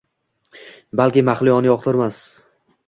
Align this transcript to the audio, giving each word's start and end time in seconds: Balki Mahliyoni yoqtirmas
Balki 1.03 1.25
Mahliyoni 1.31 1.73
yoqtirmas 1.73 2.23